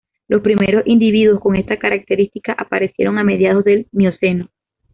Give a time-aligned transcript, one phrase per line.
[0.27, 4.49] Los primeros individuos con esta característica aparecieron a mediados del Mioceno.